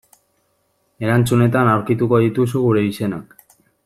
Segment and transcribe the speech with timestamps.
[1.07, 3.37] Erantzunetan aurkituko dituzu gure izenak.